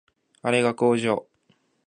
[0.41, 1.27] あれが工場